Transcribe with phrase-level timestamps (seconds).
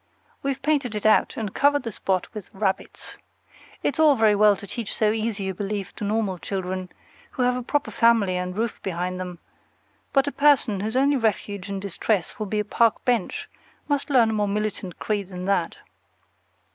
[0.41, 3.17] We've painted it out, and covered the spot with rabbits.
[3.83, 6.89] It's all very well to teach so easy a belief to normal children,
[7.33, 9.37] who have a proper family and roof behind them;
[10.11, 13.47] but a person whose only refuge in distress will be a park bench
[13.87, 15.77] must learn a more militant creed than that.